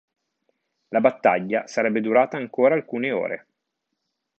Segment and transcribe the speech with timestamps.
[0.87, 3.47] La battaglia sarebbe durata ancora alcune ore.